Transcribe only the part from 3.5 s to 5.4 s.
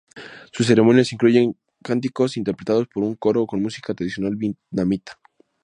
música tradicional vietnamita.